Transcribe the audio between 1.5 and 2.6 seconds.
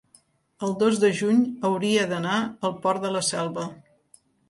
hauria d'anar